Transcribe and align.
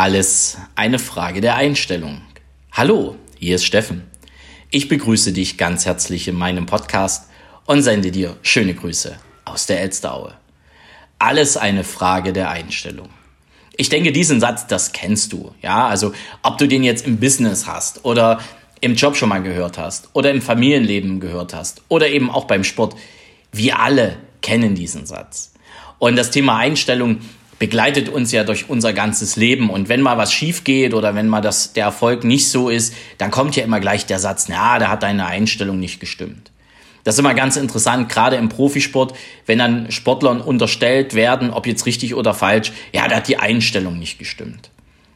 Alles 0.00 0.56
eine 0.76 1.00
Frage 1.00 1.40
der 1.40 1.56
Einstellung. 1.56 2.20
Hallo, 2.70 3.16
hier 3.36 3.56
ist 3.56 3.64
Steffen. 3.64 4.04
Ich 4.70 4.86
begrüße 4.86 5.32
dich 5.32 5.58
ganz 5.58 5.86
herzlich 5.86 6.28
in 6.28 6.36
meinem 6.36 6.66
Podcast 6.66 7.28
und 7.66 7.82
sende 7.82 8.12
dir 8.12 8.36
schöne 8.42 8.74
Grüße 8.74 9.16
aus 9.44 9.66
der 9.66 9.80
Elsteraue. 9.80 10.34
Alles 11.18 11.56
eine 11.56 11.82
Frage 11.82 12.32
der 12.32 12.48
Einstellung. 12.48 13.08
Ich 13.76 13.88
denke, 13.88 14.12
diesen 14.12 14.38
Satz, 14.38 14.68
das 14.68 14.92
kennst 14.92 15.32
du. 15.32 15.52
Ja, 15.62 15.88
also 15.88 16.12
ob 16.44 16.58
du 16.58 16.68
den 16.68 16.84
jetzt 16.84 17.04
im 17.04 17.16
Business 17.18 17.66
hast 17.66 18.04
oder 18.04 18.40
im 18.80 18.94
Job 18.94 19.16
schon 19.16 19.30
mal 19.30 19.42
gehört 19.42 19.78
hast 19.78 20.10
oder 20.12 20.30
im 20.30 20.42
Familienleben 20.42 21.18
gehört 21.18 21.54
hast 21.54 21.82
oder 21.88 22.08
eben 22.08 22.30
auch 22.30 22.44
beim 22.44 22.62
Sport. 22.62 22.94
Wir 23.50 23.80
alle 23.80 24.16
kennen 24.42 24.76
diesen 24.76 25.06
Satz. 25.06 25.54
Und 25.98 26.14
das 26.14 26.30
Thema 26.30 26.56
Einstellung 26.56 27.18
begleitet 27.58 28.08
uns 28.08 28.32
ja 28.32 28.44
durch 28.44 28.68
unser 28.68 28.92
ganzes 28.92 29.36
Leben. 29.36 29.70
Und 29.70 29.88
wenn 29.88 30.00
mal 30.00 30.16
was 30.16 30.32
schief 30.32 30.64
geht 30.64 30.94
oder 30.94 31.14
wenn 31.14 31.28
mal 31.28 31.40
das, 31.40 31.72
der 31.72 31.84
Erfolg 31.84 32.24
nicht 32.24 32.48
so 32.48 32.68
ist, 32.68 32.94
dann 33.18 33.30
kommt 33.30 33.56
ja 33.56 33.64
immer 33.64 33.80
gleich 33.80 34.06
der 34.06 34.18
Satz, 34.18 34.48
na, 34.48 34.78
da 34.78 34.88
hat 34.88 35.02
deine 35.02 35.26
Einstellung 35.26 35.78
nicht 35.78 36.00
gestimmt. 36.00 36.50
Das 37.04 37.14
ist 37.14 37.20
immer 37.20 37.34
ganz 37.34 37.56
interessant, 37.56 38.08
gerade 38.08 38.36
im 38.36 38.48
Profisport, 38.48 39.14
wenn 39.46 39.58
dann 39.58 39.90
Sportlern 39.90 40.40
unterstellt 40.40 41.14
werden, 41.14 41.50
ob 41.50 41.66
jetzt 41.66 41.86
richtig 41.86 42.14
oder 42.14 42.34
falsch, 42.34 42.72
ja, 42.92 43.08
da 43.08 43.16
hat 43.16 43.28
die 43.28 43.38
Einstellung 43.38 43.98
nicht 43.98 44.18
gestimmt. 44.18 44.70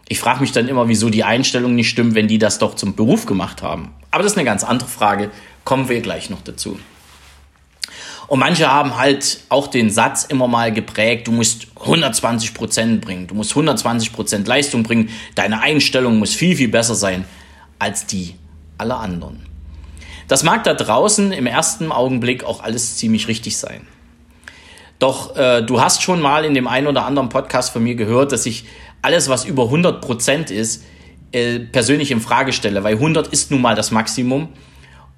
Ich 0.08 0.18
frage 0.18 0.40
mich 0.40 0.52
dann 0.52 0.68
immer, 0.68 0.88
wieso 0.88 1.10
die 1.10 1.24
Einstellung 1.24 1.74
nicht 1.74 1.88
stimmt, 1.88 2.14
wenn 2.14 2.28
die 2.28 2.38
das 2.38 2.58
doch 2.58 2.76
zum 2.76 2.94
Beruf 2.94 3.26
gemacht 3.26 3.62
haben. 3.62 3.90
Aber 4.10 4.22
das 4.22 4.32
ist 4.32 4.38
eine 4.38 4.44
ganz 4.44 4.64
andere 4.64 4.88
Frage, 4.88 5.30
kommen 5.64 5.88
wir 5.88 6.00
gleich 6.00 6.30
noch 6.30 6.42
dazu. 6.42 6.78
Und 8.32 8.38
manche 8.38 8.72
haben 8.72 8.96
halt 8.96 9.40
auch 9.50 9.66
den 9.66 9.90
Satz 9.90 10.24
immer 10.24 10.48
mal 10.48 10.72
geprägt, 10.72 11.26
du 11.26 11.32
musst 11.32 11.66
120 11.78 12.54
Prozent 12.54 13.02
bringen, 13.02 13.26
du 13.26 13.34
musst 13.34 13.50
120 13.50 14.10
Prozent 14.10 14.48
Leistung 14.48 14.84
bringen, 14.84 15.10
deine 15.34 15.60
Einstellung 15.60 16.18
muss 16.18 16.32
viel, 16.32 16.56
viel 16.56 16.68
besser 16.68 16.94
sein 16.94 17.26
als 17.78 18.06
die 18.06 18.36
aller 18.78 18.98
anderen. 19.00 19.44
Das 20.28 20.44
mag 20.44 20.64
da 20.64 20.72
draußen 20.72 21.30
im 21.30 21.44
ersten 21.44 21.92
Augenblick 21.92 22.42
auch 22.44 22.62
alles 22.62 22.96
ziemlich 22.96 23.28
richtig 23.28 23.58
sein. 23.58 23.86
Doch 24.98 25.36
äh, 25.36 25.60
du 25.60 25.82
hast 25.82 26.00
schon 26.00 26.22
mal 26.22 26.46
in 26.46 26.54
dem 26.54 26.66
einen 26.66 26.86
oder 26.86 27.04
anderen 27.04 27.28
Podcast 27.28 27.70
von 27.70 27.82
mir 27.82 27.96
gehört, 27.96 28.32
dass 28.32 28.46
ich 28.46 28.64
alles, 29.02 29.28
was 29.28 29.44
über 29.44 29.64
100 29.64 30.00
Prozent 30.00 30.50
ist, 30.50 30.84
äh, 31.32 31.58
persönlich 31.58 32.10
in 32.10 32.22
Frage 32.22 32.54
stelle, 32.54 32.82
weil 32.82 32.94
100 32.94 33.26
ist 33.26 33.50
nun 33.50 33.60
mal 33.60 33.74
das 33.74 33.90
Maximum 33.90 34.48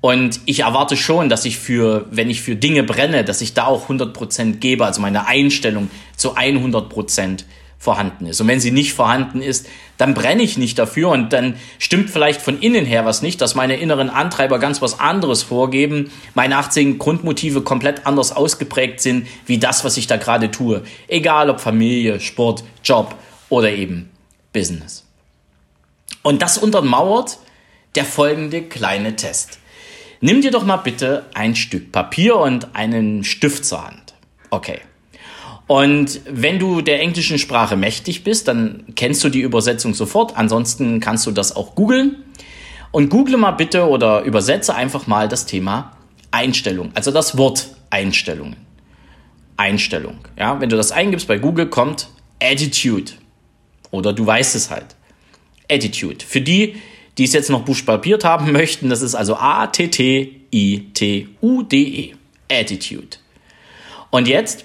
und 0.05 0.41
ich 0.45 0.61
erwarte 0.61 0.99
schon, 0.99 1.31
dass 1.31 1.47
ich 1.47 1.57
für, 1.57 2.05
wenn 2.11 2.29
ich 2.29 2.43
für 2.43 2.57
Dinge 2.57 2.83
brenne, 2.83 3.25
dass 3.25 3.41
ich 3.41 3.55
da 3.55 3.65
auch 3.65 3.89
100% 3.89 4.57
gebe, 4.57 4.85
also 4.85 5.01
meine 5.01 5.27
Einstellung 5.27 5.89
zu 6.15 6.37
100% 6.37 7.45
vorhanden 7.79 8.27
ist. 8.27 8.39
Und 8.39 8.49
wenn 8.49 8.61
sie 8.61 8.71
nicht 8.71 8.93
vorhanden 8.93 9.41
ist, 9.41 9.67
dann 9.97 10.13
brenne 10.13 10.43
ich 10.43 10.59
nicht 10.59 10.79
dafür 10.79 11.09
und 11.09 11.33
dann 11.33 11.57
stimmt 11.79 12.11
vielleicht 12.11 12.43
von 12.43 12.61
innen 12.61 12.85
her 12.85 13.07
was 13.07 13.23
nicht, 13.23 13.41
dass 13.41 13.55
meine 13.55 13.77
inneren 13.77 14.11
Antreiber 14.11 14.59
ganz 14.59 14.83
was 14.83 15.01
anderes 15.01 15.43
vorgeben, 15.43 16.11
meine 16.35 16.59
18 16.59 16.99
Grundmotive 16.99 17.63
komplett 17.63 18.07
anders 18.07 18.31
ausgeprägt 18.31 19.01
sind, 19.01 19.27
wie 19.47 19.57
das, 19.57 19.85
was 19.85 19.97
ich 19.97 20.07
da 20.07 20.19
gerade 20.19 20.51
tue. 20.51 20.83
Egal 21.09 21.49
ob 21.49 21.61
Familie, 21.61 22.21
Sport, 22.21 22.63
Job 22.85 23.15
oder 23.49 23.71
eben 23.73 24.11
Business. 24.53 25.07
Und 26.23 26.43
das 26.43 26.59
untermauert 26.59 27.39
der 27.95 28.05
folgende 28.05 28.61
kleine 28.61 29.17
Test. 29.17 29.61
Nimm 30.25 30.41
dir 30.41 30.50
doch 30.50 30.64
mal 30.64 30.78
bitte 30.78 31.27
ein 31.34 31.55
Stück 31.55 31.92
Papier 31.92 32.36
und 32.36 32.75
einen 32.75 33.25
Stift 33.25 33.67
zur 33.67 33.86
Hand. 33.86 34.14
Okay. 34.48 34.80
Und 35.67 36.22
wenn 36.25 36.58
du 36.58 36.80
der 36.80 37.00
englischen 37.00 37.39
Sprache 37.39 37.77
mächtig 37.77 38.25
bist, 38.25 38.48
dann 38.48 38.84
kennst 38.97 39.22
du 39.22 39.28
die 39.28 39.42
Übersetzung 39.42 39.92
sofort. 39.92 40.34
Ansonsten 40.34 40.98
kannst 40.98 41.27
du 41.27 41.30
das 41.30 41.55
auch 41.55 41.75
googeln. 41.75 42.25
Und 42.91 43.11
google 43.11 43.36
mal 43.36 43.50
bitte 43.50 43.86
oder 43.86 44.22
übersetze 44.22 44.75
einfach 44.75 45.06
mal 45.06 45.28
das 45.28 45.45
Thema 45.45 45.95
Einstellung, 46.30 46.90
also 46.95 47.11
das 47.11 47.36
Wort 47.36 47.77
Einstellungen. 47.90 48.57
Einstellung. 49.58 50.20
Ja, 50.39 50.58
wenn 50.58 50.70
du 50.70 50.77
das 50.79 50.90
eingibst 50.90 51.29
bei 51.29 51.36
Google 51.36 51.67
kommt 51.67 52.08
Attitude. 52.40 53.13
Oder 53.90 54.14
du 54.14 54.24
weißt 54.24 54.57
es 54.57 54.70
halt. 54.70 54.96
Attitude. 55.70 56.24
Für 56.24 56.40
die, 56.40 56.77
die 57.19 57.25
es 57.25 57.33
jetzt 57.33 57.51
noch 57.51 57.64
buchstabiert 57.64 58.25
haben 58.25 58.52
möchten, 58.52 58.89
das 58.91 59.02
ist 59.02 59.14
also 59.14 59.36
A-T-T-I-T-U-D-E. 59.36 60.45
Attitude. 62.51 63.17
Und 64.11 64.29
jetzt, 64.29 64.64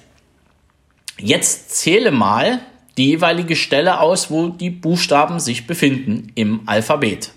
jetzt 1.18 1.76
zähle 1.76 2.12
mal 2.12 2.60
die 2.98 3.08
jeweilige 3.08 3.56
Stelle 3.56 4.00
aus, 4.00 4.30
wo 4.30 4.50
die 4.50 4.70
Buchstaben 4.70 5.40
sich 5.40 5.66
befinden 5.66 6.32
im 6.36 6.68
Alphabet. 6.68 7.32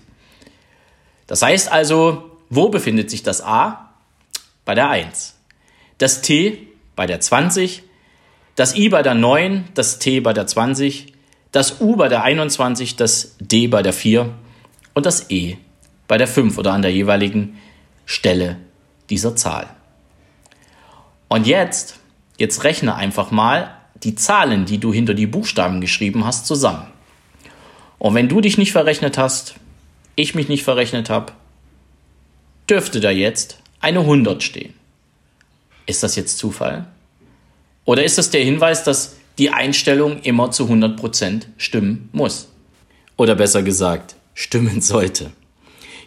Das 1.27 1.41
heißt 1.41 1.71
also, 1.71 2.31
wo 2.49 2.69
befindet 2.69 3.09
sich 3.09 3.23
das 3.23 3.41
A? 3.41 3.93
Bei 4.65 4.75
der 4.75 4.89
1. 4.89 5.35
Das 5.97 6.21
T 6.21 6.67
bei 6.95 7.07
der 7.07 7.19
20, 7.19 7.83
das 8.55 8.75
I 8.75 8.89
bei 8.89 9.01
der 9.01 9.15
9, 9.15 9.69
das 9.73 9.99
T 9.99 10.19
bei 10.19 10.33
der 10.33 10.47
20, 10.47 11.13
das 11.51 11.81
U 11.81 11.95
bei 11.95 12.09
der 12.09 12.23
21, 12.23 12.95
das 12.95 13.35
D 13.39 13.67
bei 13.67 13.81
der 13.81 13.93
4 13.93 14.29
und 14.93 15.05
das 15.05 15.29
E 15.29 15.57
bei 16.07 16.17
der 16.17 16.27
5 16.27 16.57
oder 16.57 16.73
an 16.73 16.81
der 16.81 16.91
jeweiligen 16.91 17.59
Stelle 18.05 18.57
dieser 19.09 19.35
Zahl. 19.35 19.69
Und 21.27 21.47
jetzt, 21.47 21.99
jetzt 22.37 22.63
rechne 22.63 22.95
einfach 22.95 23.31
mal 23.31 23.75
die 24.03 24.15
Zahlen, 24.15 24.65
die 24.65 24.77
du 24.77 24.93
hinter 24.93 25.13
die 25.13 25.27
Buchstaben 25.27 25.81
geschrieben 25.81 26.25
hast, 26.25 26.45
zusammen. 26.45 26.87
Und 27.97 28.15
wenn 28.15 28.29
du 28.29 28.41
dich 28.41 28.57
nicht 28.57 28.71
verrechnet 28.71 29.17
hast, 29.17 29.55
ich 30.15 30.35
mich 30.35 30.49
nicht 30.49 30.63
verrechnet 30.63 31.09
habe, 31.09 31.33
dürfte 32.69 32.99
da 32.99 33.09
jetzt 33.09 33.59
eine 33.79 33.99
100 33.99 34.43
stehen. 34.43 34.73
Ist 35.85 36.03
das 36.03 36.15
jetzt 36.15 36.37
Zufall? 36.37 36.87
Oder 37.85 38.03
ist 38.03 38.17
das 38.17 38.29
der 38.29 38.43
Hinweis, 38.43 38.83
dass 38.83 39.15
die 39.37 39.49
Einstellung 39.49 40.21
immer 40.21 40.51
zu 40.51 40.65
100% 40.65 41.43
stimmen 41.57 42.09
muss? 42.13 42.49
Oder 43.17 43.35
besser 43.35 43.63
gesagt, 43.63 44.15
stimmen 44.33 44.81
sollte. 44.81 45.31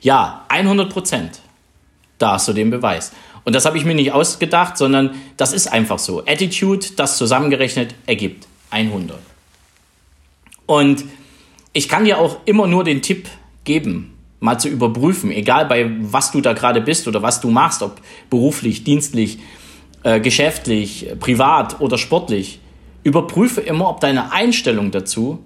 Ja, 0.00 0.44
100 0.48 0.92
Prozent. 0.92 1.41
Da 2.19 2.32
hast 2.32 2.48
du 2.48 2.53
den 2.53 2.70
Beweis. 2.70 3.12
Und 3.44 3.54
das 3.54 3.64
habe 3.64 3.78
ich 3.78 3.84
mir 3.84 3.94
nicht 3.94 4.12
ausgedacht, 4.12 4.76
sondern 4.76 5.14
das 5.37 5.53
ist 5.53 5.69
einfach 5.69 5.98
so. 5.98 6.25
Attitude, 6.26 6.87
das 6.97 7.16
zusammengerechnet, 7.16 7.94
ergibt 8.06 8.47
100. 8.70 9.19
Und 10.66 11.04
ich 11.72 11.88
kann 11.88 12.04
dir 12.04 12.19
auch 12.19 12.38
immer 12.44 12.66
nur 12.66 12.84
den 12.84 13.03
Tipp 13.03 13.28
geben, 13.64 14.14
mal 14.41 14.58
zu 14.58 14.69
überprüfen, 14.69 15.31
egal 15.31 15.66
bei 15.66 15.91
was 16.00 16.32
du 16.32 16.41
da 16.41 16.54
gerade 16.54 16.81
bist 16.81 17.06
oder 17.06 17.22
was 17.22 17.41
du 17.41 17.50
machst, 17.50 17.82
ob 17.82 18.00
beruflich, 18.31 18.82
dienstlich, 18.82 19.38
äh, 20.03 20.20
geschäftlich, 20.20 21.08
privat 21.20 21.81
oder 21.81 21.98
sportlich. 21.98 22.60
Überprüfe 23.03 23.60
immer, 23.60 23.88
ob 23.88 24.00
deine 24.00 24.32
Einstellung 24.32 24.91
dazu 24.91 25.44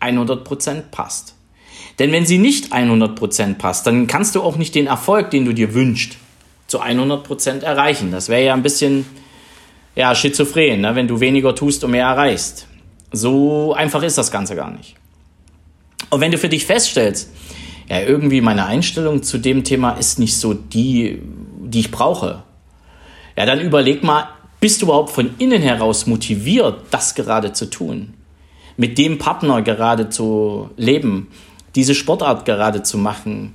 100% 0.00 0.90
passt. 0.90 1.34
Denn 1.98 2.12
wenn 2.12 2.26
sie 2.26 2.38
nicht 2.38 2.72
100% 2.72 3.54
passt, 3.54 3.86
dann 3.86 4.06
kannst 4.06 4.34
du 4.34 4.42
auch 4.42 4.56
nicht 4.56 4.74
den 4.74 4.86
Erfolg, 4.86 5.30
den 5.30 5.44
du 5.44 5.52
dir 5.52 5.74
wünschst, 5.74 6.16
zu 6.66 6.82
100% 6.82 7.62
erreichen. 7.62 8.10
Das 8.10 8.28
wäre 8.28 8.44
ja 8.44 8.54
ein 8.54 8.62
bisschen 8.62 9.04
ja, 9.94 10.14
schizophren, 10.14 10.80
ne? 10.80 10.94
wenn 10.94 11.08
du 11.08 11.20
weniger 11.20 11.54
tust 11.54 11.84
und 11.84 11.90
mehr 11.90 12.06
erreichst. 12.06 12.66
So 13.12 13.74
einfach 13.74 14.02
ist 14.02 14.16
das 14.16 14.30
Ganze 14.30 14.56
gar 14.56 14.70
nicht. 14.70 14.96
Und 16.10 16.20
wenn 16.20 16.32
du 16.32 16.38
für 16.38 16.48
dich 16.48 16.64
feststellst, 16.64 17.30
ja, 17.88 18.00
irgendwie 18.00 18.40
meine 18.40 18.66
Einstellung 18.66 19.22
zu 19.22 19.38
dem 19.38 19.64
Thema 19.64 19.92
ist 19.92 20.18
nicht 20.18 20.36
so 20.36 20.54
die, 20.54 21.20
die 21.60 21.80
ich 21.80 21.90
brauche, 21.90 22.42
ja, 23.36 23.46
dann 23.46 23.60
überleg 23.60 24.02
mal, 24.02 24.28
bist 24.60 24.80
du 24.80 24.86
überhaupt 24.86 25.10
von 25.10 25.34
innen 25.38 25.60
heraus 25.60 26.06
motiviert, 26.06 26.82
das 26.90 27.14
gerade 27.14 27.52
zu 27.52 27.68
tun? 27.68 28.14
Mit 28.76 28.96
dem 28.96 29.18
Partner 29.18 29.60
gerade 29.62 30.08
zu 30.08 30.70
leben? 30.76 31.28
Diese 31.74 31.94
Sportart 31.94 32.44
gerade 32.44 32.82
zu 32.82 32.98
machen, 32.98 33.54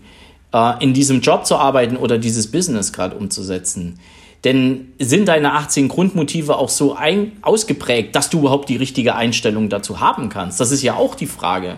äh, 0.54 0.84
in 0.84 0.94
diesem 0.94 1.22
Job 1.22 1.46
zu 1.46 1.58
arbeiten 1.58 1.98
oder 1.98 2.18
dieses 2.18 2.52
Business 2.52 2.94
gerade 2.94 3.16
umzusetzen. 3.16 4.00
Denn 4.44 4.94
sind 5.00 5.28
deine 5.28 5.54
18 5.54 5.88
Grundmotive 5.88 6.58
auch 6.58 6.70
so 6.70 6.96
ein, 6.96 7.34
ausgeprägt, 7.42 8.16
dass 8.16 8.30
du 8.30 8.40
überhaupt 8.40 8.70
die 8.70 8.78
richtige 8.78 9.16
Einstellung 9.16 9.70
dazu 9.70 10.00
haben 10.00 10.30
kannst? 10.30 10.60
Das 10.60 10.72
ist 10.72 10.84
ja 10.84 10.96
auch 10.96 11.16
die 11.16 11.26
Frage. 11.26 11.78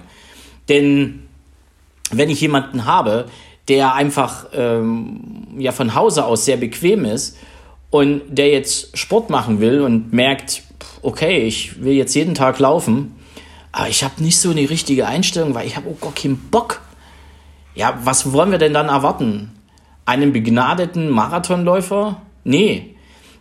Denn 0.67 1.23
wenn 2.11 2.29
ich 2.29 2.41
jemanden 2.41 2.85
habe, 2.85 3.25
der 3.69 3.93
einfach 3.93 4.47
ähm, 4.53 5.47
ja 5.57 5.71
von 5.71 5.95
Hause 5.95 6.25
aus 6.25 6.45
sehr 6.45 6.57
bequem 6.57 7.05
ist 7.05 7.37
und 7.91 8.21
der 8.27 8.49
jetzt 8.49 8.97
Sport 8.97 9.29
machen 9.29 9.61
will 9.61 9.81
und 9.81 10.11
merkt, 10.11 10.63
okay, 11.01 11.39
ich 11.39 11.81
will 11.81 11.93
jetzt 11.93 12.13
jeden 12.15 12.35
Tag 12.35 12.59
laufen, 12.59 13.15
aber 13.71 13.89
ich 13.89 14.03
habe 14.03 14.23
nicht 14.23 14.39
so 14.39 14.49
eine 14.49 14.69
richtige 14.69 15.07
Einstellung, 15.07 15.53
weil 15.53 15.67
ich 15.67 15.75
habe 15.75 15.89
auch 15.89 15.99
gar 15.99 16.13
keinen 16.13 16.37
Bock. 16.37 16.81
Ja, 17.75 17.99
was 18.03 18.33
wollen 18.33 18.51
wir 18.51 18.57
denn 18.57 18.73
dann 18.73 18.89
erwarten? 18.89 19.51
Einen 20.05 20.33
begnadeten 20.33 21.09
Marathonläufer? 21.09 22.21
Nee. 22.43 22.95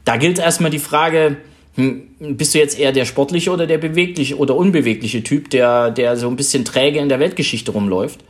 Da 0.05 0.17
gilt 0.17 0.39
erstmal 0.39 0.71
die 0.71 0.79
Frage, 0.79 1.39
hm, 1.75 2.09
bist 2.19 2.55
du 2.55 2.59
jetzt 2.59 2.79
eher 2.79 2.93
der 2.93 3.05
sportliche 3.05 3.51
oder 3.51 3.67
der 3.67 3.79
bewegliche 3.79 4.37
oder 4.37 4.55
unbewegliche 4.55 5.23
Typ, 5.23 5.51
der, 5.51 5.91
der 5.91 6.17
so 6.17 6.29
ein 6.29 6.37
bisschen 6.37 6.65
träge 6.65 6.99
in 6.99 7.09
der 7.09 7.21
Weltgeschichte 7.21 7.71
rumläuft? 7.71 8.21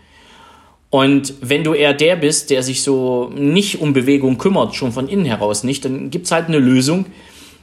Und 0.90 1.34
wenn 1.40 1.64
du 1.64 1.74
eher 1.74 1.92
der 1.92 2.16
bist, 2.16 2.50
der 2.50 2.62
sich 2.62 2.82
so 2.82 3.30
nicht 3.34 3.80
um 3.80 3.92
Bewegung 3.92 4.38
kümmert, 4.38 4.74
schon 4.74 4.92
von 4.92 5.08
innen 5.08 5.26
heraus 5.26 5.64
nicht, 5.64 5.84
dann 5.84 6.10
gibt's 6.10 6.30
halt 6.30 6.48
eine 6.48 6.58
Lösung 6.58 7.06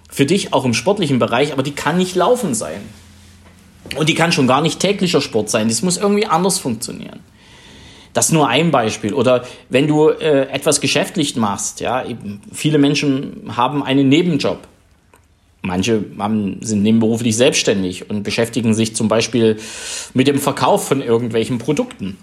für 0.10 0.26
dich 0.26 0.54
auch 0.54 0.66
im 0.66 0.74
sportlichen 0.74 1.20
Bereich, 1.20 1.52
aber 1.52 1.64
die 1.64 1.74
kann 1.74 1.98
nicht 1.98 2.16
laufen 2.16 2.54
sein. 2.54 2.82
Und 3.96 4.10
die 4.10 4.16
kann 4.16 4.32
schon 4.32 4.48
gar 4.48 4.62
nicht 4.62 4.80
täglicher 4.80 5.22
Sport 5.22 5.50
sein. 5.50 5.68
Das 5.68 5.82
muss 5.82 5.98
irgendwie 5.98 6.26
anders 6.26 6.60
funktionieren. 6.60 7.20
Das 8.14 8.32
nur 8.32 8.48
ein 8.48 8.72
Beispiel. 8.72 9.14
Oder 9.14 9.46
wenn 9.70 9.88
du 9.88 10.10
äh, 10.10 10.48
etwas 10.50 10.80
geschäftlich 10.80 11.36
machst, 11.36 11.82
ja, 11.82 12.06
viele 12.54 12.78
Menschen 12.78 13.52
haben 13.56 13.84
einen 13.84 14.08
Nebenjob. 14.08 14.60
Manche 15.62 16.06
haben, 16.18 16.60
sind 16.62 16.84
nebenberuflich 16.84 17.36
selbstständig 17.36 18.10
und 18.10 18.24
beschäftigen 18.24 18.74
sich 18.74 18.96
zum 18.96 19.08
Beispiel 19.08 19.58
mit 20.14 20.28
dem 20.28 20.40
Verkauf 20.40 20.88
von 20.88 21.02
irgendwelchen 21.02 21.58
Produkten. 21.58 22.18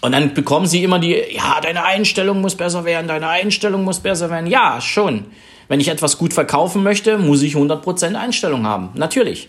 Und 0.00 0.12
dann 0.12 0.34
bekommen 0.34 0.66
sie 0.66 0.84
immer 0.84 0.98
die, 0.98 1.16
ja, 1.30 1.60
deine 1.60 1.84
Einstellung 1.84 2.40
muss 2.40 2.54
besser 2.54 2.84
werden, 2.84 3.08
deine 3.08 3.28
Einstellung 3.28 3.84
muss 3.84 4.00
besser 4.00 4.30
werden. 4.30 4.46
Ja, 4.46 4.80
schon. 4.80 5.24
Wenn 5.68 5.80
ich 5.80 5.88
etwas 5.88 6.18
gut 6.18 6.32
verkaufen 6.32 6.82
möchte, 6.82 7.18
muss 7.18 7.42
ich 7.42 7.54
100% 7.54 8.14
Einstellung 8.14 8.66
haben. 8.66 8.90
Natürlich. 8.94 9.48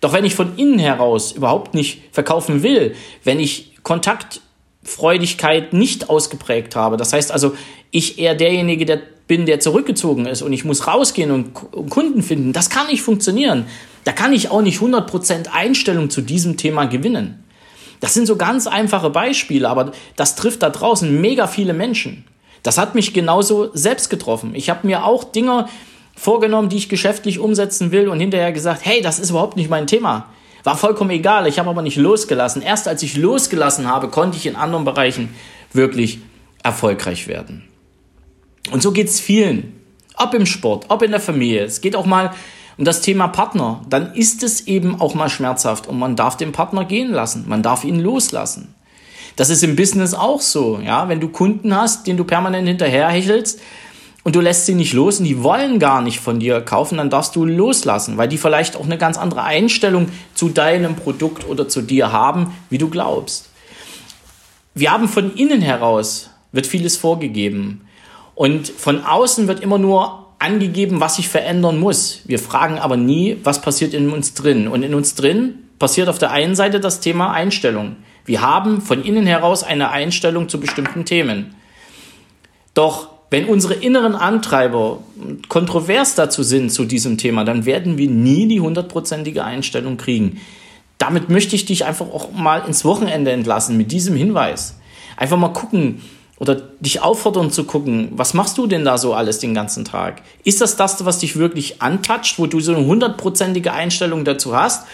Doch 0.00 0.12
wenn 0.12 0.24
ich 0.24 0.34
von 0.34 0.56
innen 0.56 0.78
heraus 0.78 1.32
überhaupt 1.32 1.74
nicht 1.74 2.02
verkaufen 2.12 2.62
will, 2.62 2.94
wenn 3.24 3.40
ich 3.40 3.76
Kontaktfreudigkeit 3.82 5.72
nicht 5.72 6.08
ausgeprägt 6.08 6.76
habe, 6.76 6.96
das 6.96 7.12
heißt 7.12 7.32
also, 7.32 7.56
ich 7.90 8.18
eher 8.18 8.34
derjenige 8.34 8.84
der 8.84 9.00
bin, 9.28 9.46
der 9.46 9.60
zurückgezogen 9.60 10.26
ist 10.26 10.42
und 10.42 10.52
ich 10.52 10.64
muss 10.64 10.86
rausgehen 10.88 11.30
und 11.30 11.54
Kunden 11.90 12.22
finden, 12.22 12.52
das 12.52 12.70
kann 12.70 12.88
nicht 12.88 13.02
funktionieren. 13.02 13.66
Da 14.04 14.12
kann 14.12 14.32
ich 14.32 14.50
auch 14.50 14.62
nicht 14.62 14.80
100% 14.80 15.48
Einstellung 15.52 16.10
zu 16.10 16.22
diesem 16.22 16.56
Thema 16.56 16.86
gewinnen. 16.86 17.44
Das 18.00 18.14
sind 18.14 18.26
so 18.26 18.36
ganz 18.36 18.66
einfache 18.66 19.10
Beispiele, 19.10 19.68
aber 19.68 19.92
das 20.16 20.34
trifft 20.34 20.62
da 20.62 20.70
draußen 20.70 21.20
mega 21.20 21.46
viele 21.46 21.74
Menschen. 21.74 22.24
Das 22.62 22.78
hat 22.78 22.94
mich 22.94 23.12
genauso 23.12 23.70
selbst 23.74 24.08
getroffen. 24.08 24.54
Ich 24.54 24.70
habe 24.70 24.86
mir 24.86 25.04
auch 25.04 25.24
Dinge 25.24 25.68
vorgenommen, 26.18 26.68
die 26.68 26.76
ich 26.76 26.88
geschäftlich 26.88 27.38
umsetzen 27.38 27.92
will 27.92 28.08
und 28.08 28.18
hinterher 28.18 28.52
gesagt, 28.52 28.84
hey, 28.84 29.00
das 29.00 29.18
ist 29.18 29.30
überhaupt 29.30 29.56
nicht 29.56 29.70
mein 29.70 29.86
Thema. 29.86 30.26
War 30.64 30.76
vollkommen 30.76 31.10
egal, 31.10 31.46
ich 31.46 31.58
habe 31.58 31.70
aber 31.70 31.82
nicht 31.82 31.96
losgelassen. 31.96 32.60
Erst 32.60 32.88
als 32.88 33.02
ich 33.02 33.16
losgelassen 33.16 33.88
habe, 33.88 34.08
konnte 34.08 34.36
ich 34.36 34.46
in 34.46 34.56
anderen 34.56 34.84
Bereichen 34.84 35.34
wirklich 35.72 36.18
erfolgreich 36.62 37.28
werden. 37.28 37.64
Und 38.72 38.82
so 38.82 38.92
geht 38.92 39.08
es 39.08 39.20
vielen. 39.20 39.80
Ob 40.16 40.34
im 40.34 40.46
Sport, 40.46 40.86
ob 40.88 41.02
in 41.02 41.12
der 41.12 41.20
Familie. 41.20 41.64
Es 41.64 41.80
geht 41.80 41.94
auch 41.94 42.04
mal 42.04 42.32
um 42.76 42.84
das 42.84 43.00
Thema 43.00 43.28
Partner. 43.28 43.82
Dann 43.88 44.14
ist 44.14 44.42
es 44.42 44.66
eben 44.66 45.00
auch 45.00 45.14
mal 45.14 45.28
schmerzhaft 45.28 45.86
und 45.86 45.98
man 45.98 46.16
darf 46.16 46.36
den 46.36 46.50
Partner 46.50 46.84
gehen 46.84 47.12
lassen. 47.12 47.44
Man 47.46 47.62
darf 47.62 47.84
ihn 47.84 48.00
loslassen. 48.00 48.74
Das 49.36 49.50
ist 49.50 49.62
im 49.62 49.76
Business 49.76 50.14
auch 50.14 50.40
so. 50.40 50.80
Ja, 50.84 51.08
wenn 51.08 51.20
du 51.20 51.28
Kunden 51.28 51.74
hast, 51.74 52.08
denen 52.08 52.18
du 52.18 52.24
permanent 52.24 52.66
hinterherhechelst, 52.66 53.60
und 54.24 54.36
du 54.36 54.40
lässt 54.40 54.66
sie 54.66 54.74
nicht 54.74 54.92
los 54.92 55.20
und 55.20 55.24
die 55.24 55.42
wollen 55.42 55.78
gar 55.78 56.02
nicht 56.02 56.20
von 56.20 56.40
dir 56.40 56.60
kaufen, 56.60 56.98
dann 56.98 57.10
darfst 57.10 57.34
du 57.36 57.44
loslassen, 57.44 58.18
weil 58.18 58.28
die 58.28 58.38
vielleicht 58.38 58.76
auch 58.76 58.84
eine 58.84 58.98
ganz 58.98 59.16
andere 59.16 59.42
Einstellung 59.42 60.08
zu 60.34 60.48
deinem 60.48 60.96
Produkt 60.96 61.48
oder 61.48 61.68
zu 61.68 61.82
dir 61.82 62.12
haben, 62.12 62.54
wie 62.68 62.78
du 62.78 62.88
glaubst. 62.90 63.50
Wir 64.74 64.92
haben 64.92 65.08
von 65.08 65.34
innen 65.34 65.60
heraus, 65.60 66.30
wird 66.52 66.66
vieles 66.66 66.96
vorgegeben. 66.96 67.82
Und 68.34 68.68
von 68.68 69.04
außen 69.04 69.48
wird 69.48 69.60
immer 69.60 69.78
nur 69.78 70.26
angegeben, 70.38 71.00
was 71.00 71.16
sich 71.16 71.28
verändern 71.28 71.80
muss. 71.80 72.20
Wir 72.26 72.38
fragen 72.38 72.78
aber 72.78 72.96
nie, 72.96 73.38
was 73.42 73.60
passiert 73.60 73.94
in 73.94 74.10
uns 74.10 74.34
drin. 74.34 74.68
Und 74.68 74.82
in 74.82 74.94
uns 74.94 75.14
drin 75.14 75.54
passiert 75.78 76.08
auf 76.08 76.18
der 76.18 76.30
einen 76.30 76.54
Seite 76.54 76.80
das 76.80 77.00
Thema 77.00 77.32
Einstellung. 77.32 77.96
Wir 78.24 78.42
haben 78.42 78.80
von 78.80 79.02
innen 79.02 79.26
heraus 79.26 79.64
eine 79.64 79.90
Einstellung 79.90 80.48
zu 80.48 80.60
bestimmten 80.60 81.04
Themen. 81.04 81.54
Doch 82.74 83.08
wenn 83.30 83.44
unsere 83.46 83.74
inneren 83.74 84.14
Antreiber 84.14 85.00
kontrovers 85.48 86.14
dazu 86.14 86.42
sind 86.42 86.70
zu 86.72 86.84
diesem 86.84 87.18
Thema, 87.18 87.44
dann 87.44 87.66
werden 87.66 87.98
wir 87.98 88.08
nie 88.08 88.48
die 88.48 88.60
hundertprozentige 88.60 89.44
Einstellung 89.44 89.96
kriegen. 89.96 90.40
Damit 90.96 91.28
möchte 91.28 91.54
ich 91.54 91.66
dich 91.66 91.84
einfach 91.84 92.06
auch 92.06 92.32
mal 92.32 92.62
ins 92.66 92.84
Wochenende 92.84 93.30
entlassen 93.30 93.76
mit 93.76 93.92
diesem 93.92 94.16
Hinweis. 94.16 94.78
Einfach 95.16 95.36
mal 95.36 95.52
gucken 95.52 96.00
oder 96.38 96.54
dich 96.80 97.02
auffordern 97.02 97.50
zu 97.50 97.64
gucken, 97.64 98.12
was 98.12 98.32
machst 98.32 98.56
du 98.58 98.66
denn 98.66 98.84
da 98.84 98.96
so 98.96 99.12
alles 99.12 99.38
den 99.38 99.54
ganzen 99.54 99.84
Tag? 99.84 100.22
Ist 100.44 100.60
das 100.60 100.76
das, 100.76 101.04
was 101.04 101.18
dich 101.18 101.36
wirklich 101.36 101.82
antatscht, 101.82 102.38
wo 102.38 102.46
du 102.46 102.60
so 102.60 102.74
eine 102.74 102.86
hundertprozentige 102.86 103.72
Einstellung 103.72 104.24
dazu 104.24 104.56
hast? 104.56 104.86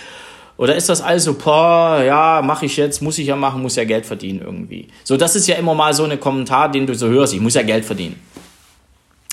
Oder 0.56 0.76
ist 0.76 0.88
das 0.88 1.02
also, 1.02 1.34
boah, 1.34 2.02
ja, 2.04 2.40
mache 2.42 2.66
ich 2.66 2.76
jetzt, 2.76 3.02
muss 3.02 3.18
ich 3.18 3.26
ja 3.26 3.36
machen, 3.36 3.60
muss 3.60 3.76
ja 3.76 3.84
Geld 3.84 4.06
verdienen 4.06 4.40
irgendwie. 4.40 4.88
So, 5.02 5.16
das 5.16 5.34
ist 5.34 5.48
ja 5.48 5.56
immer 5.56 5.74
mal 5.74 5.92
so 5.94 6.04
ein 6.04 6.20
Kommentar, 6.20 6.70
den 6.70 6.86
du 6.86 6.94
so 6.94 7.08
hörst, 7.08 7.34
ich 7.34 7.40
muss 7.40 7.54
ja 7.54 7.62
Geld 7.62 7.84
verdienen. 7.84 8.20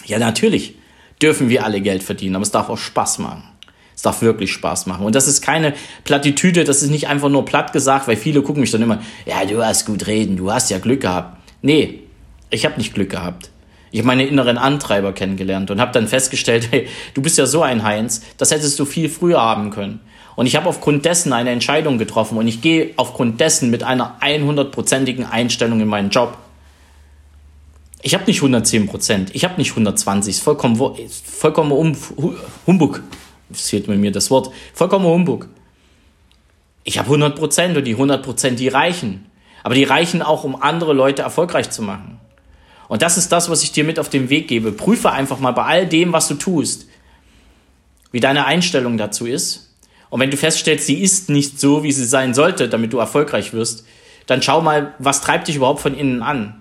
Ja, 0.05 0.19
natürlich 0.19 0.75
dürfen 1.21 1.49
wir 1.49 1.65
alle 1.65 1.81
Geld 1.81 2.03
verdienen, 2.03 2.35
aber 2.35 2.43
es 2.43 2.51
darf 2.51 2.69
auch 2.69 2.77
Spaß 2.77 3.19
machen. 3.19 3.43
Es 3.95 4.01
darf 4.01 4.21
wirklich 4.21 4.51
Spaß 4.51 4.87
machen. 4.87 5.05
Und 5.05 5.13
das 5.13 5.27
ist 5.27 5.41
keine 5.41 5.73
Plattitüde, 6.03 6.63
das 6.63 6.81
ist 6.81 6.89
nicht 6.89 7.07
einfach 7.07 7.29
nur 7.29 7.45
platt 7.45 7.71
gesagt, 7.73 8.07
weil 8.07 8.15
viele 8.15 8.41
gucken 8.41 8.61
mich 8.61 8.71
dann 8.71 8.81
immer, 8.81 9.01
ja, 9.25 9.45
du 9.45 9.63
hast 9.63 9.85
gut 9.85 10.07
reden, 10.07 10.37
du 10.37 10.51
hast 10.51 10.71
ja 10.71 10.79
Glück 10.79 11.01
gehabt. 11.01 11.37
Nee, 11.61 11.99
ich 12.49 12.65
habe 12.65 12.77
nicht 12.77 12.93
Glück 12.93 13.11
gehabt. 13.11 13.51
Ich 13.91 13.99
habe 13.99 14.07
meine 14.07 14.25
inneren 14.25 14.57
Antreiber 14.57 15.13
kennengelernt 15.13 15.69
und 15.69 15.79
habe 15.79 15.91
dann 15.91 16.07
festgestellt, 16.07 16.67
hey, 16.71 16.87
du 17.13 17.21
bist 17.21 17.37
ja 17.37 17.45
so 17.45 17.61
ein 17.61 17.83
Heinz, 17.83 18.23
das 18.37 18.51
hättest 18.51 18.79
du 18.79 18.85
viel 18.85 19.09
früher 19.09 19.41
haben 19.41 19.69
können. 19.69 19.99
Und 20.35 20.45
ich 20.47 20.55
habe 20.55 20.69
aufgrund 20.69 21.05
dessen 21.05 21.33
eine 21.33 21.51
Entscheidung 21.51 21.97
getroffen 21.97 22.37
und 22.37 22.47
ich 22.47 22.61
gehe 22.61 22.91
aufgrund 22.95 23.39
dessen 23.39 23.69
mit 23.69 23.83
einer 23.83 24.17
100%igen 24.21 25.25
Einstellung 25.25 25.81
in 25.81 25.87
meinen 25.87 26.09
Job. 26.09 26.37
Ich 28.01 28.13
habe 28.13 28.25
nicht 28.25 28.41
110% 28.41 29.29
ich 29.33 29.43
habe 29.43 29.57
nicht 29.57 29.71
120, 29.71 30.35
ist 30.35 30.43
vollkommen, 30.43 30.75
vollkommen 30.75 31.71
um, 31.71 31.95
Humbug. 32.65 33.03
Fehlt 33.51 33.87
mir 33.87 34.11
das 34.11 34.31
Wort. 34.31 34.51
Vollkommen 34.73 35.05
Humbug. 35.05 35.47
Ich 36.83 36.97
habe 36.97 37.13
100% 37.13 37.77
und 37.77 37.83
die 37.83 37.95
100% 37.95 38.51
die 38.51 38.69
reichen. 38.69 39.27
Aber 39.63 39.75
die 39.75 39.83
reichen 39.83 40.21
auch, 40.21 40.43
um 40.43 40.59
andere 40.59 40.93
Leute 40.93 41.21
erfolgreich 41.21 41.69
zu 41.69 41.83
machen. 41.83 42.19
Und 42.87 43.01
das 43.01 43.17
ist 43.17 43.31
das, 43.31 43.49
was 43.49 43.63
ich 43.63 43.71
dir 43.71 43.83
mit 43.83 43.99
auf 43.99 44.09
den 44.09 44.29
Weg 44.29 44.47
gebe. 44.47 44.71
Prüfe 44.71 45.11
einfach 45.11 45.39
mal 45.39 45.51
bei 45.51 45.63
all 45.63 45.87
dem, 45.87 46.11
was 46.11 46.27
du 46.27 46.33
tust, 46.33 46.87
wie 48.11 48.19
deine 48.19 48.45
Einstellung 48.45 48.97
dazu 48.97 49.25
ist 49.25 49.71
und 50.11 50.19
wenn 50.19 50.29
du 50.29 50.37
feststellst, 50.37 50.85
sie 50.85 51.01
ist 51.01 51.29
nicht 51.29 51.59
so, 51.59 51.83
wie 51.83 51.93
sie 51.93 52.03
sein 52.03 52.33
sollte, 52.33 52.67
damit 52.67 52.91
du 52.91 52.99
erfolgreich 52.99 53.53
wirst, 53.53 53.85
dann 54.27 54.41
schau 54.41 54.61
mal, 54.61 54.93
was 54.99 55.21
treibt 55.21 55.47
dich 55.47 55.55
überhaupt 55.55 55.79
von 55.79 55.97
innen 55.97 56.21
an? 56.21 56.60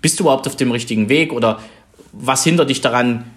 Bist 0.00 0.18
du 0.18 0.24
überhaupt 0.24 0.46
auf 0.46 0.56
dem 0.56 0.70
richtigen 0.70 1.08
Weg 1.08 1.32
oder 1.32 1.60
was 2.12 2.44
hindert 2.44 2.70
dich 2.70 2.80
daran, 2.80 3.30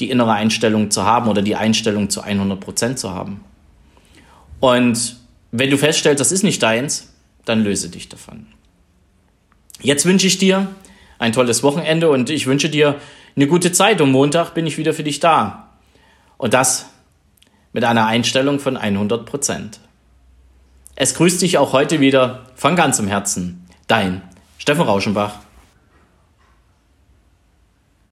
die 0.00 0.10
innere 0.10 0.32
Einstellung 0.32 0.90
zu 0.90 1.04
haben 1.04 1.28
oder 1.28 1.42
die 1.42 1.56
Einstellung 1.56 2.10
zu 2.10 2.20
100 2.20 2.58
Prozent 2.58 2.98
zu 2.98 3.12
haben? 3.12 3.44
Und 4.60 5.16
wenn 5.52 5.70
du 5.70 5.78
feststellst, 5.78 6.20
das 6.20 6.32
ist 6.32 6.42
nicht 6.42 6.62
deins, 6.62 7.12
dann 7.44 7.62
löse 7.62 7.88
dich 7.88 8.08
davon. 8.08 8.46
Jetzt 9.80 10.06
wünsche 10.06 10.26
ich 10.26 10.38
dir 10.38 10.68
ein 11.18 11.32
tolles 11.32 11.62
Wochenende 11.62 12.10
und 12.10 12.30
ich 12.30 12.46
wünsche 12.46 12.68
dir 12.68 12.96
eine 13.36 13.46
gute 13.46 13.72
Zeit. 13.72 14.00
Und 14.00 14.10
Montag 14.10 14.54
bin 14.54 14.66
ich 14.66 14.78
wieder 14.78 14.94
für 14.94 15.04
dich 15.04 15.20
da. 15.20 15.68
Und 16.38 16.54
das 16.54 16.86
mit 17.72 17.84
einer 17.84 18.06
Einstellung 18.06 18.60
von 18.60 18.76
100 18.76 19.26
Prozent. 19.26 19.80
Es 20.96 21.14
grüßt 21.14 21.42
dich 21.42 21.58
auch 21.58 21.72
heute 21.72 22.00
wieder 22.00 22.46
von 22.54 22.76
ganzem 22.76 23.08
Herzen. 23.08 23.66
Dein 23.88 24.22
Steffen 24.58 24.82
Rauschenbach. 24.82 25.40